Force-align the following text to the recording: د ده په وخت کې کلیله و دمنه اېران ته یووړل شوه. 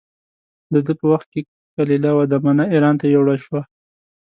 د 0.73 0.75
ده 0.85 0.93
په 0.99 1.05
وخت 1.11 1.27
کې 1.33 1.41
کلیله 1.75 2.09
و 2.13 2.19
دمنه 2.33 2.63
اېران 2.73 2.95
ته 3.01 3.05
یووړل 3.07 3.39
شوه. 3.45 3.61